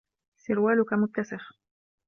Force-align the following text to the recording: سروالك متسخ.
سروالك 0.43 0.93
متسخ. 0.93 1.53